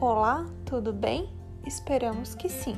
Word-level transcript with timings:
Olá, 0.00 0.46
tudo 0.64 0.94
bem? 0.94 1.28
Esperamos 1.66 2.34
que 2.34 2.48
sim. 2.48 2.74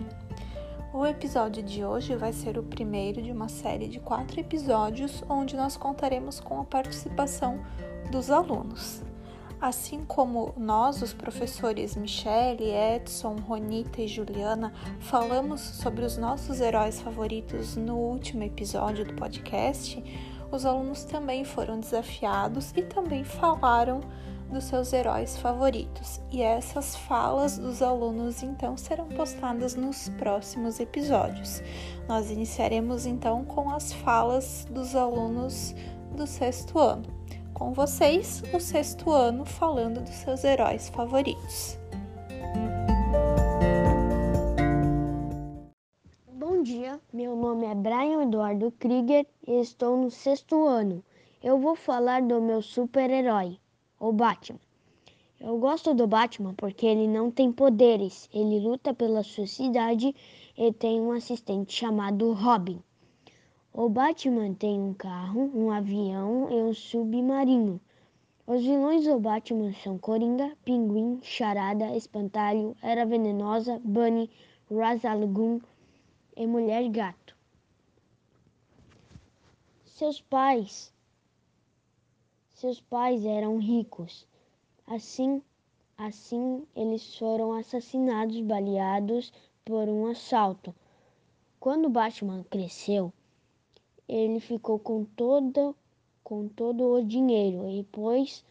O 0.92 1.06
episódio 1.06 1.62
de 1.62 1.84
hoje 1.84 2.16
vai 2.16 2.32
ser 2.32 2.58
o 2.58 2.64
primeiro 2.64 3.22
de 3.22 3.30
uma 3.30 3.48
série 3.48 3.86
de 3.86 4.00
quatro 4.00 4.40
episódios 4.40 5.22
onde 5.28 5.56
nós 5.56 5.76
contaremos 5.76 6.40
com 6.40 6.60
a 6.60 6.64
participação 6.64 7.64
dos 8.10 8.28
alunos. 8.28 9.02
Assim 9.60 10.04
como 10.04 10.52
nós, 10.56 11.00
os 11.00 11.14
professores 11.14 11.94
Michele, 11.94 12.72
Edson, 12.72 13.36
Ronita 13.36 14.02
e 14.02 14.08
Juliana, 14.08 14.72
falamos 14.98 15.60
sobre 15.60 16.04
os 16.04 16.16
nossos 16.16 16.60
heróis 16.60 17.00
favoritos 17.00 17.76
no 17.76 17.94
último 17.98 18.42
episódio 18.42 19.04
do 19.04 19.14
podcast, 19.14 20.02
os 20.50 20.66
alunos 20.66 21.04
também 21.04 21.44
foram 21.44 21.78
desafiados 21.78 22.72
e 22.76 22.82
também 22.82 23.22
falaram 23.22 24.00
dos 24.52 24.64
seus 24.64 24.92
heróis 24.92 25.36
favoritos. 25.38 26.20
E 26.30 26.42
essas 26.42 26.94
falas 26.94 27.58
dos 27.58 27.82
alunos 27.82 28.42
então 28.42 28.76
serão 28.76 29.08
postadas 29.08 29.74
nos 29.74 30.10
próximos 30.10 30.78
episódios. 30.78 31.62
Nós 32.06 32.30
iniciaremos 32.30 33.06
então 33.06 33.44
com 33.44 33.70
as 33.70 33.92
falas 33.92 34.66
dos 34.70 34.94
alunos 34.94 35.74
do 36.14 36.26
sexto 36.26 36.78
ano. 36.78 37.04
Com 37.54 37.72
vocês, 37.72 38.42
o 38.52 38.60
sexto 38.60 39.10
ano 39.10 39.44
falando 39.44 40.00
dos 40.00 40.14
seus 40.14 40.44
heróis 40.44 40.88
favoritos. 40.90 41.78
Bom 46.32 46.62
dia, 46.62 47.00
meu 47.12 47.34
nome 47.34 47.66
é 47.66 47.74
Brian 47.74 48.22
Eduardo 48.22 48.70
Krieger 48.78 49.26
e 49.46 49.60
estou 49.60 49.96
no 49.96 50.10
sexto 50.10 50.66
ano. 50.66 51.02
Eu 51.42 51.58
vou 51.58 51.74
falar 51.74 52.22
do 52.22 52.40
meu 52.40 52.62
super-herói, 52.62 53.58
o 54.02 54.10
Batman. 54.12 54.58
Eu 55.40 55.58
gosto 55.58 55.94
do 55.94 56.08
Batman 56.08 56.54
porque 56.54 56.84
ele 56.84 57.06
não 57.06 57.30
tem 57.30 57.52
poderes, 57.52 58.28
ele 58.34 58.58
luta 58.58 58.92
pela 58.92 59.22
sua 59.22 59.46
cidade 59.46 60.12
e 60.58 60.72
tem 60.72 61.00
um 61.00 61.12
assistente 61.12 61.72
chamado 61.72 62.32
Robin. 62.32 62.82
O 63.72 63.88
Batman 63.88 64.54
tem 64.54 64.80
um 64.80 64.92
carro, 64.92 65.52
um 65.54 65.70
avião 65.70 66.48
e 66.50 66.60
um 66.64 66.74
submarino. 66.74 67.80
Os 68.44 68.64
vilões 68.64 69.04
do 69.04 69.20
Batman 69.20 69.72
são 69.72 69.96
Coringa, 69.96 70.50
Pinguim, 70.64 71.20
Charada, 71.22 71.96
Espantalho, 71.96 72.76
Era 72.82 73.06
Venenosa, 73.06 73.80
Bunny, 73.84 74.28
Ra's 74.68 75.04
al 75.04 75.28
Ghul 75.28 75.62
e 76.36 76.44
Mulher 76.44 76.88
Gato. 76.88 77.36
Seus 79.84 80.20
pais 80.20 80.91
seus 82.62 82.80
pais 82.80 83.24
eram 83.24 83.58
ricos. 83.58 84.24
Assim, 84.86 85.42
assim 85.98 86.64
eles 86.76 87.16
foram 87.16 87.52
assassinados, 87.52 88.40
baleados 88.40 89.32
por 89.64 89.88
um 89.88 90.06
assalto. 90.06 90.72
Quando 91.58 91.90
Batman 91.90 92.44
cresceu, 92.48 93.12
ele 94.08 94.38
ficou 94.38 94.78
com 94.78 95.04
todo 95.04 95.74
com 96.22 96.46
todo 96.46 96.84
o 96.84 97.04
dinheiro 97.04 97.68
e 97.68 97.82
pois 97.90 98.44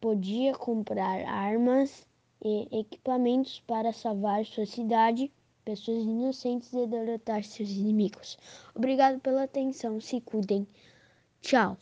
podia 0.00 0.52
comprar 0.54 1.24
armas 1.24 2.04
e 2.44 2.68
equipamentos 2.80 3.60
para 3.60 3.92
salvar 3.92 4.44
sua 4.44 4.66
cidade, 4.66 5.32
pessoas 5.64 6.02
inocentes 6.02 6.72
e 6.72 6.86
derrotar 6.88 7.44
seus 7.44 7.70
inimigos. 7.70 8.36
Obrigado 8.74 9.20
pela 9.20 9.44
atenção, 9.44 10.00
se 10.00 10.20
cuidem. 10.20 10.66
Tchau. 11.40 11.78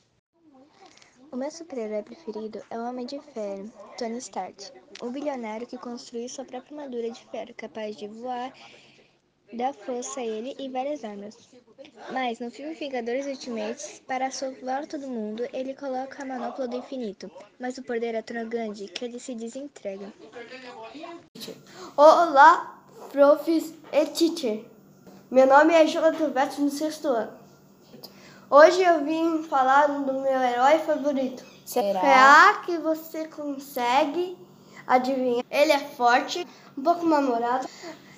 O 1.32 1.36
meu 1.36 1.50
super-herói 1.50 2.02
preferido 2.02 2.62
é 2.68 2.78
o 2.78 2.86
Homem 2.86 3.06
de 3.06 3.18
Ferro, 3.18 3.72
Tony 3.96 4.18
Stark, 4.18 4.70
o 5.00 5.08
bilionário 5.08 5.66
que 5.66 5.78
construiu 5.78 6.28
sua 6.28 6.44
própria 6.44 6.76
armadura 6.76 7.10
de 7.10 7.24
ferro, 7.24 7.54
capaz 7.56 7.96
de 7.96 8.06
voar, 8.06 8.52
dar 9.50 9.72
força 9.72 10.20
a 10.20 10.26
ele 10.26 10.54
e 10.58 10.68
várias 10.68 11.02
armas. 11.02 11.38
Mas 12.12 12.38
no 12.38 12.50
filme 12.50 12.74
Vingadores 12.74 13.24
Ultimates, 13.24 14.02
para 14.06 14.30
salvar 14.30 14.86
todo 14.86 15.08
mundo, 15.08 15.48
ele 15.54 15.72
coloca 15.72 16.22
a 16.22 16.26
manopla 16.26 16.68
do 16.68 16.76
infinito, 16.76 17.30
mas 17.58 17.78
o 17.78 17.82
poder 17.82 18.14
é 18.14 18.20
tão 18.20 18.46
grande 18.46 18.88
que 18.88 19.02
ele 19.02 19.18
se 19.18 19.34
desentrega. 19.34 20.12
Olá, 21.96 22.84
profs 23.10 23.72
e 23.90 24.04
teacher. 24.04 24.66
Meu 25.30 25.46
nome 25.46 25.72
é 25.72 25.86
Jonathan 25.86 26.28
Veto, 26.28 26.60
no 26.60 26.68
sexto 26.68 27.08
ano. 27.08 27.40
Hoje 28.50 28.82
eu 28.82 29.04
vim 29.04 29.42
falar 29.44 29.86
do 29.86 30.12
meu 30.12 30.40
herói 30.40 30.78
favorito. 30.80 31.44
Será 31.64 32.62
que 32.64 32.76
você 32.78 33.26
consegue 33.28 34.36
adivinhar? 34.86 35.44
Ele 35.50 35.72
é 35.72 35.78
forte, 35.78 36.46
um 36.76 36.82
pouco 36.82 37.06
namorado, 37.06 37.66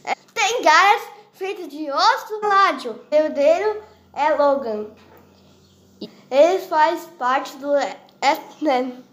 é, 0.04 0.14
tem 0.32 0.62
garras 0.62 1.02
feitas 1.32 1.68
de 1.68 1.90
osso 1.90 2.40
ládio. 2.42 3.00
O 3.10 3.14
herdeiro 3.14 3.82
é 4.12 4.34
Logan. 4.34 4.86
Ele 6.30 6.58
faz 6.66 7.04
parte 7.18 7.56
do 7.58 7.70
X-Men. 8.20 9.04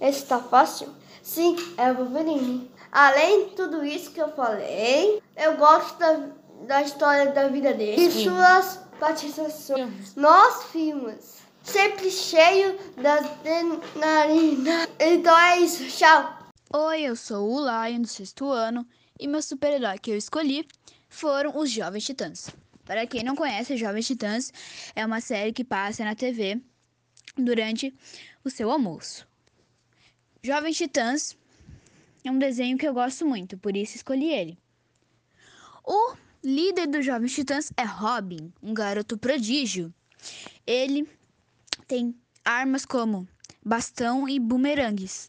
Esse 0.00 0.24
tá 0.26 0.38
fácil? 0.38 0.88
Sim, 1.22 1.56
é 1.76 1.90
o 1.90 1.96
Wolverine. 1.96 2.70
Além 2.92 3.48
de 3.48 3.56
tudo 3.56 3.84
isso 3.84 4.10
que 4.12 4.20
eu 4.20 4.28
falei, 4.28 5.22
eu 5.36 5.56
gosto 5.56 5.98
da, 5.98 6.20
da 6.66 6.82
história 6.82 7.32
da 7.32 7.48
vida 7.48 7.74
dele 7.74 8.06
e 8.06 8.10
suas 8.10 8.85
participações 8.98 10.14
nos 10.14 10.64
filmes. 10.72 11.42
Sempre 11.62 12.10
cheio 12.10 12.78
das 12.96 13.26
adrenalina. 13.26 14.88
Então 15.00 15.36
é 15.36 15.60
isso, 15.60 15.86
tchau. 15.88 16.52
Oi, 16.72 17.02
eu 17.02 17.16
sou 17.16 17.50
o 17.50 17.60
Lion 17.60 18.02
do 18.02 18.08
sexto 18.08 18.50
ano 18.50 18.86
e 19.18 19.26
meu 19.26 19.42
super-herói 19.42 19.98
que 19.98 20.10
eu 20.10 20.16
escolhi 20.16 20.66
foram 21.08 21.56
os 21.56 21.70
Jovens 21.70 22.04
Titãs. 22.04 22.50
Para 22.84 23.06
quem 23.06 23.24
não 23.24 23.34
conhece, 23.34 23.76
Jovens 23.76 24.06
Titãs 24.06 24.52
é 24.94 25.04
uma 25.04 25.20
série 25.20 25.52
que 25.52 25.64
passa 25.64 26.04
na 26.04 26.14
TV 26.14 26.60
durante 27.36 27.94
o 28.44 28.50
seu 28.50 28.70
almoço. 28.70 29.26
Jovens 30.42 30.76
Titãs 30.76 31.36
é 32.24 32.30
um 32.30 32.38
desenho 32.38 32.78
que 32.78 32.86
eu 32.86 32.94
gosto 32.94 33.26
muito, 33.26 33.58
por 33.58 33.76
isso 33.76 33.96
escolhi 33.96 34.32
ele. 34.32 34.58
O 35.84 36.16
líder 36.46 36.86
dos 36.86 37.04
Jovens 37.04 37.34
Titãs 37.34 37.72
é 37.76 37.82
Robin, 37.82 38.52
um 38.62 38.72
garoto 38.72 39.18
prodígio. 39.18 39.92
Ele 40.64 41.08
tem 41.88 42.14
armas 42.44 42.86
como 42.86 43.26
bastão 43.64 44.28
e 44.28 44.38
bumerangues. 44.38 45.28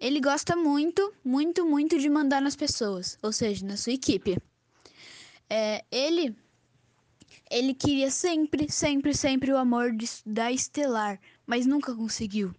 Ele 0.00 0.20
gosta 0.20 0.56
muito, 0.56 1.14
muito, 1.24 1.64
muito 1.64 1.96
de 1.96 2.08
mandar 2.08 2.42
nas 2.42 2.56
pessoas, 2.56 3.16
ou 3.22 3.32
seja, 3.32 3.64
na 3.64 3.76
sua 3.76 3.92
equipe. 3.92 4.36
É, 5.48 5.84
ele, 5.92 6.36
ele 7.48 7.72
queria 7.72 8.10
sempre, 8.10 8.70
sempre, 8.70 9.14
sempre 9.14 9.52
o 9.52 9.56
amor 9.56 9.92
de, 9.92 10.08
da 10.26 10.50
Estelar, 10.50 11.20
mas 11.46 11.66
nunca 11.66 11.94
conseguiu. 11.94 12.52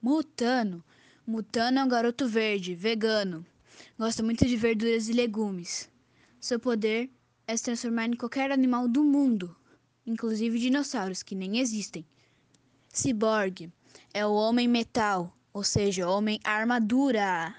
Mutano. 0.00 0.82
Mutano 1.26 1.78
é 1.78 1.84
um 1.84 1.88
garoto 1.88 2.26
verde, 2.26 2.74
vegano. 2.74 3.44
Gosta 3.98 4.22
muito 4.22 4.46
de 4.46 4.56
verduras 4.56 5.08
e 5.08 5.12
legumes. 5.12 5.92
Seu 6.44 6.60
poder 6.60 7.10
é 7.46 7.56
se 7.56 7.62
transformar 7.62 8.04
em 8.04 8.16
qualquer 8.16 8.52
animal 8.52 8.86
do 8.86 9.02
mundo, 9.02 9.56
inclusive 10.06 10.58
dinossauros 10.58 11.22
que 11.22 11.34
nem 11.34 11.58
existem. 11.58 12.06
Cyborg 12.92 13.72
é 14.12 14.26
o 14.26 14.34
homem 14.34 14.68
metal, 14.68 15.34
ou 15.54 15.64
seja, 15.64 16.06
homem 16.06 16.38
armadura. 16.44 17.56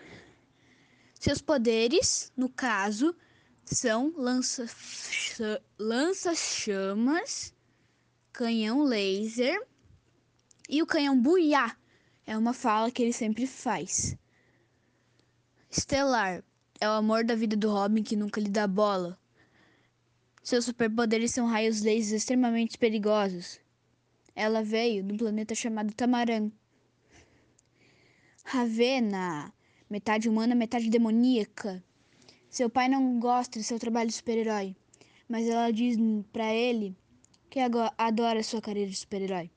Seus 1.20 1.42
poderes, 1.42 2.32
no 2.38 2.48
caso, 2.48 3.16
são 3.64 4.14
lança-chamas, 4.16 5.58
lança 5.80 6.36
canhão 8.32 8.84
laser 8.84 9.60
e 10.70 10.84
o 10.84 10.86
canhão 10.86 11.20
buiá. 11.20 11.76
É 12.24 12.38
uma 12.38 12.54
fala 12.54 12.92
que 12.92 13.02
ele 13.02 13.14
sempre 13.14 13.48
faz. 13.48 14.16
Estelar 15.72 16.44
é 16.80 16.88
o 16.88 16.92
amor 16.92 17.24
da 17.24 17.36
vida 17.36 17.56
do 17.56 17.70
Robin 17.70 18.04
que 18.04 18.16
nunca 18.16 18.42
lhe 18.42 18.50
dá 18.50 18.68
bola. 18.68 19.18
Seus 20.44 20.66
superpoderes 20.66 21.32
são 21.32 21.48
raios 21.48 21.82
lasers 21.82 22.12
extremamente 22.12 22.78
perigosos. 22.78 23.60
Ela 24.36 24.62
veio 24.62 25.04
de 25.04 25.14
um 25.14 25.18
planeta 25.18 25.56
chamado 25.56 25.94
Tamaran. 25.94 26.52
Ravena, 28.44 29.54
metade 29.90 30.30
humana, 30.30 30.54
metade 30.54 30.90
demoníaca. 30.90 31.84
Seu 32.50 32.70
pai 32.70 32.90
não 32.90 33.20
gosta 33.20 33.58
de 33.58 33.66
seu 33.66 33.80
trabalho 33.80 34.10
de 34.10 34.16
super-herói, 34.16 34.76
mas 35.28 35.48
ela 35.48 35.72
diz 35.72 35.98
para 36.32 36.54
ele 36.54 36.96
que 37.50 37.60
adora 37.98 38.44
sua 38.44 38.62
carreira 38.62 38.92
de 38.92 38.98
super-herói. 38.98 39.50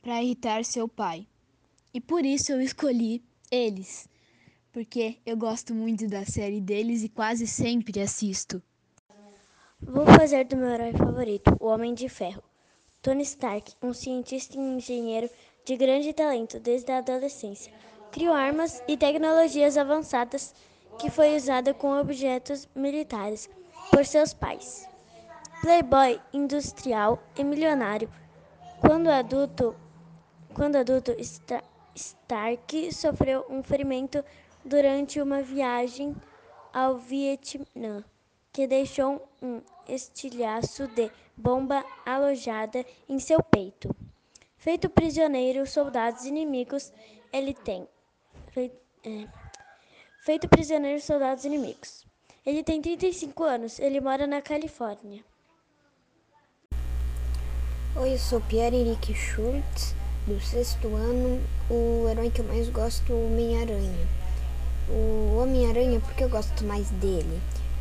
Para 0.00 0.22
irritar 0.22 0.64
seu 0.64 0.88
pai. 0.88 1.26
E 1.92 2.00
por 2.00 2.24
isso 2.24 2.52
eu 2.52 2.60
escolhi 2.60 3.22
eles 3.50 4.08
porque 4.72 5.18
eu 5.26 5.36
gosto 5.36 5.74
muito 5.74 6.08
da 6.08 6.24
série 6.24 6.60
deles 6.60 7.04
e 7.04 7.08
quase 7.08 7.46
sempre 7.46 8.00
assisto. 8.00 8.62
Vou 9.80 10.06
fazer 10.06 10.44
do 10.44 10.56
meu 10.56 10.68
herói 10.70 10.92
favorito, 10.92 11.54
o 11.60 11.66
Homem 11.66 11.92
de 11.92 12.08
Ferro. 12.08 12.42
Tony 13.02 13.22
Stark, 13.22 13.74
um 13.82 13.92
cientista 13.92 14.56
e 14.56 14.60
engenheiro 14.60 15.28
de 15.64 15.76
grande 15.76 16.12
talento 16.12 16.58
desde 16.58 16.90
a 16.90 16.98
adolescência. 16.98 17.72
criou 18.10 18.34
armas 18.34 18.82
e 18.86 18.96
tecnologias 18.96 19.76
avançadas 19.76 20.54
que 20.98 21.10
foi 21.10 21.34
usada 21.34 21.72
com 21.72 21.98
objetos 21.98 22.68
militares 22.74 23.48
por 23.90 24.04
seus 24.04 24.32
pais. 24.34 24.86
Playboy 25.62 26.20
industrial 26.32 27.22
e 27.36 27.42
milionário. 27.42 28.10
Quando 28.80 29.08
adulto, 29.08 29.74
quando 30.54 30.76
adulto 30.76 31.16
Stark 31.94 32.92
sofreu 32.92 33.46
um 33.48 33.62
ferimento 33.62 34.22
durante 34.64 35.20
uma 35.20 35.42
viagem 35.42 36.14
ao 36.72 36.96
Vietnã, 36.96 38.04
que 38.52 38.66
deixou 38.66 39.28
um 39.40 39.60
estilhaço 39.88 40.86
de 40.88 41.10
bomba 41.36 41.84
alojada 42.06 42.84
em 43.08 43.18
seu 43.18 43.42
peito. 43.42 43.94
Feito 44.56 44.88
prisioneiro, 44.88 45.66
soldados 45.66 46.24
inimigos, 46.24 46.92
ele 47.32 47.52
tem. 47.52 47.88
Feito, 48.52 48.76
é, 49.04 49.26
feito 50.24 50.48
prisioneiro, 50.48 51.00
soldados 51.00 51.44
inimigos. 51.44 52.06
Ele 52.44 52.62
tem 52.62 52.80
35 52.80 53.42
anos, 53.44 53.78
ele 53.78 54.00
mora 54.00 54.26
na 54.26 54.40
Califórnia. 54.40 55.24
Oi, 57.94 58.14
eu 58.14 58.18
sou 58.18 58.40
Pierre 58.40 58.76
Henrique 58.76 59.14
Schultz, 59.14 59.94
do 60.26 60.40
sexto 60.40 60.94
ano. 60.94 61.40
O 61.70 62.08
herói 62.08 62.30
que 62.30 62.40
eu 62.40 62.44
mais 62.44 62.68
gosto 62.70 63.12
é 63.12 63.14
o 63.14 63.26
Homem-Aranha. 63.26 64.21
O 64.92 65.38
Homem-Aranha, 65.42 65.98
por 66.00 66.12
que 66.12 66.22
eu 66.22 66.28
gosto 66.28 66.64
mais 66.64 66.88
dele? 66.90 67.40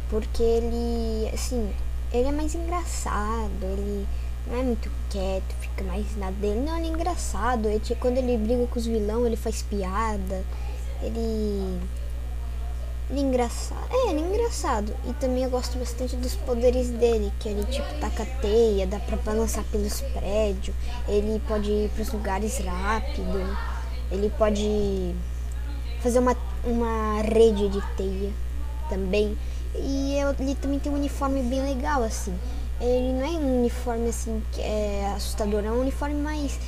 Porque 0.10 0.42
ele, 0.42 1.30
assim, 1.34 1.72
ele 2.14 2.30
é 2.30 2.32
mais 2.32 2.56
engraçado, 2.56 3.64
ele 3.64 4.08
não 4.48 4.60
é 4.60 4.64
muito 4.64 4.90
quieto, 5.10 5.54
fica 5.60 5.84
mais 5.84 6.16
na 6.18 6.32
dele. 6.32 6.62
Não, 6.62 6.78
ele 6.78 6.88
é 6.88 6.90
engraçado. 6.90 7.68
Ele, 7.68 7.82
quando 8.00 8.18
ele 8.18 8.38
briga 8.38 8.66
com 8.68 8.80
os 8.80 8.86
vilão, 8.86 9.26
ele 9.26 9.36
faz 9.36 9.62
piada. 9.62 10.44
Ele. 11.02 11.80
Ele 13.10 13.20
é 13.20 13.24
engraçado. 13.24 13.88
É, 13.92 14.10
ele 14.10 14.22
é 14.22 14.24
engraçado. 14.24 14.96
E 15.06 15.14
também 15.14 15.44
eu 15.44 15.50
gosto 15.50 15.78
bastante 15.78 16.16
dos 16.16 16.36
poderes 16.36 16.90
dele, 16.90 17.32
que 17.40 17.50
ele 17.50 17.66
tipo 17.66 17.88
taca 18.00 18.26
teia, 18.42 18.88
dá 18.88 19.00
pra 19.00 19.18
balançar 19.18 19.66
pelos 19.66 20.00
prédios, 20.00 20.74
ele 21.10 21.42
pode 21.46 21.70
ir 21.70 21.90
pros 21.90 22.10
lugares 22.14 22.58
rápido, 22.60 23.58
ele 24.10 24.32
pode 24.38 25.14
fazer 26.02 26.20
uma, 26.20 26.38
uma 26.64 27.22
rede 27.22 27.70
de 27.70 27.82
teia 27.96 28.32
também. 28.90 29.38
E 29.76 30.16
ele 30.40 30.56
também 30.56 30.80
tem 30.80 30.92
um 30.92 30.96
uniforme 30.96 31.42
bem 31.44 31.62
legal, 31.62 32.04
assim. 32.04 32.34
Ele 32.80 33.14
não 33.14 33.26
é 33.26 33.30
um 33.30 33.60
uniforme 33.60 34.10
assim 34.10 34.42
que 34.52 34.62
é 34.62 35.14
assustador, 35.16 35.64
é 35.64 35.72
um 35.72 35.82
uniforme 35.82 36.16
mais 36.16 36.60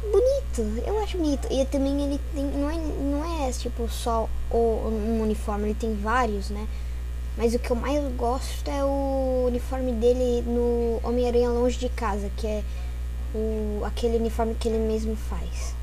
bonito. 0.00 0.82
Eu 0.86 0.98
acho 1.02 1.18
bonito. 1.18 1.48
E 1.50 1.64
também 1.66 2.00
ele 2.02 2.20
tem. 2.34 2.44
Não 2.44 2.70
é, 2.70 2.76
não 2.76 3.46
é 3.46 3.52
tipo 3.52 3.88
só 3.88 4.28
o, 4.50 4.56
um 4.56 5.22
uniforme, 5.22 5.64
ele 5.66 5.74
tem 5.74 5.94
vários, 5.94 6.50
né? 6.50 6.66
Mas 7.36 7.54
o 7.54 7.58
que 7.58 7.70
eu 7.70 7.76
mais 7.76 8.00
gosto 8.14 8.68
é 8.68 8.84
o 8.84 9.44
uniforme 9.46 9.92
dele 9.92 10.42
no 10.42 11.00
Homem-Aranha 11.02 11.50
Longe 11.50 11.78
de 11.78 11.88
Casa, 11.88 12.30
que 12.36 12.46
é 12.46 12.62
o, 13.34 13.82
aquele 13.84 14.16
uniforme 14.16 14.54
que 14.54 14.68
ele 14.68 14.78
mesmo 14.78 15.16
faz. 15.16 15.74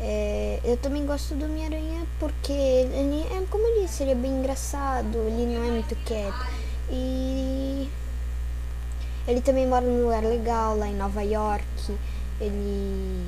É, 0.00 0.60
eu 0.64 0.76
também 0.76 1.04
gosto 1.04 1.34
do 1.34 1.44
Homem-Aranha 1.44 2.06
porque 2.20 2.52
ele 2.52 3.26
é, 3.32 3.44
como 3.50 3.66
eu 3.66 3.82
disse, 3.82 4.04
ele 4.04 4.12
é 4.12 4.14
bem 4.14 4.30
engraçado, 4.30 5.16
ele 5.26 5.46
não 5.54 5.64
é 5.64 5.70
muito 5.70 5.96
quieto. 6.04 6.46
E 6.90 7.88
ele 9.26 9.40
também 9.40 9.66
mora 9.66 9.84
num 9.84 10.04
lugar 10.04 10.22
legal, 10.22 10.76
lá 10.76 10.88
em 10.88 10.94
Nova 10.94 11.22
York. 11.22 11.64
Ele 12.40 13.26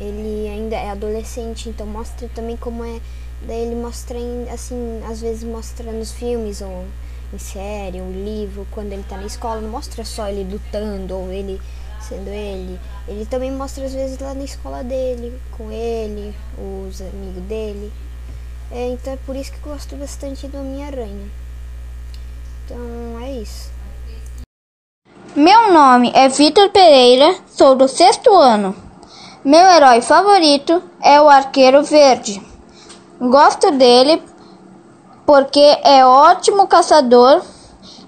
ele 0.00 0.48
ainda 0.48 0.76
é 0.76 0.90
adolescente, 0.90 1.68
então 1.68 1.86
mostra 1.86 2.28
também 2.28 2.56
como 2.56 2.84
é. 2.84 3.00
Daí 3.42 3.62
ele 3.66 3.74
mostra, 3.74 4.16
assim, 4.52 5.00
às 5.08 5.20
vezes 5.20 5.42
mostra 5.42 5.92
nos 5.92 6.12
filmes 6.12 6.60
ou 6.60 6.84
em 7.32 7.38
série, 7.38 8.00
um 8.00 8.12
livro, 8.12 8.66
quando 8.70 8.92
ele 8.92 9.04
tá 9.08 9.16
na 9.16 9.26
escola, 9.26 9.60
não 9.60 9.70
mostra 9.70 10.04
só 10.04 10.28
ele 10.28 10.50
lutando 10.50 11.16
ou 11.16 11.32
ele 11.32 11.60
sendo 12.00 12.28
ele. 12.28 12.78
Ele 13.08 13.24
também 13.24 13.50
mostra 13.50 13.86
às 13.86 13.94
vezes 13.94 14.18
lá 14.18 14.34
na 14.34 14.44
escola 14.44 14.84
dele, 14.84 15.40
com 15.56 15.72
ele, 15.72 16.34
os 16.58 17.00
amigos 17.00 17.42
dele. 17.44 17.90
É, 18.70 18.88
então 18.88 19.14
é 19.14 19.16
por 19.24 19.34
isso 19.34 19.50
que 19.50 19.58
gosto 19.60 19.96
bastante 19.96 20.46
do 20.46 20.58
Homem-Aranha. 20.58 21.26
Então 22.64 22.78
é 23.22 23.32
isso. 23.32 23.70
Meu 25.34 25.72
nome 25.72 26.12
é 26.14 26.28
Vitor 26.28 26.68
Pereira, 26.68 27.34
sou 27.46 27.74
do 27.74 27.88
sexto 27.88 28.30
ano. 28.34 28.76
Meu 29.42 29.64
herói 29.66 30.02
favorito 30.02 30.82
é 31.02 31.18
o 31.18 31.30
Arqueiro 31.30 31.82
Verde. 31.82 32.42
Gosto 33.18 33.70
dele 33.70 34.22
porque 35.24 35.78
é 35.82 36.04
ótimo 36.04 36.66
caçador, 36.66 37.42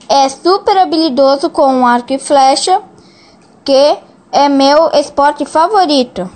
é 0.08 0.28
super 0.28 0.76
habilidoso 0.76 1.48
com 1.48 1.86
arco 1.86 2.12
e 2.12 2.18
flecha 2.18 2.82
que 3.64 3.98
é 4.32 4.48
meu 4.48 4.90
esporte 4.92 5.44
favorito. 5.44 6.30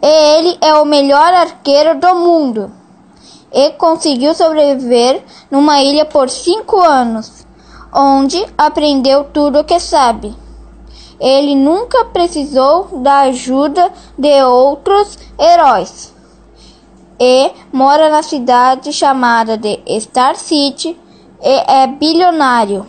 Ele 0.00 0.58
é 0.60 0.74
o 0.74 0.84
melhor 0.84 1.32
arqueiro 1.32 1.98
do 1.98 2.14
mundo 2.16 2.72
e 3.52 3.70
conseguiu 3.70 4.34
sobreviver 4.34 5.22
numa 5.50 5.82
ilha 5.82 6.04
por 6.04 6.28
cinco 6.28 6.80
anos, 6.80 7.46
onde 7.94 8.44
aprendeu 8.58 9.24
tudo 9.24 9.60
o 9.60 9.64
que 9.64 9.78
sabe. 9.78 10.34
Ele 11.20 11.54
nunca 11.54 12.06
precisou 12.06 12.98
da 12.98 13.20
ajuda 13.20 13.92
de 14.18 14.42
outros 14.42 15.18
heróis 15.38 16.12
e 17.20 17.52
mora 17.72 18.08
na 18.08 18.24
cidade 18.24 18.92
chamada 18.92 19.56
de 19.56 19.80
Star 20.00 20.34
City 20.34 20.98
e 21.40 21.70
é 21.70 21.86
bilionário 21.86 22.84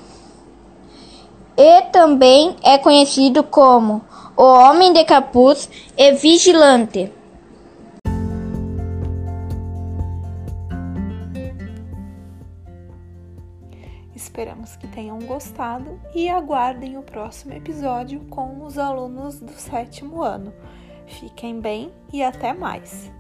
e 1.56 1.82
também 1.92 2.56
é 2.64 2.78
conhecido 2.80 3.44
como 3.44 4.02
o 4.36 4.44
Homem 4.44 4.94
de 4.94 5.04
Capuz 5.06 5.70
e 5.98 6.12
Vigilante. 6.14 7.12
Esperamos 14.16 14.76
que 14.76 14.88
tenham 14.88 15.20
gostado 15.20 16.00
e 16.16 16.28
aguardem 16.28 16.98
o 16.98 17.04
próximo 17.04 17.54
episódio 17.54 18.22
com 18.30 18.66
os 18.66 18.78
alunos 18.80 19.40
do 19.40 19.52
sétimo 19.52 20.24
ano. 20.24 20.54
Fiquem 21.06 21.60
bem 21.60 21.92
e 22.12 22.24
até 22.24 22.54
mais! 22.54 23.12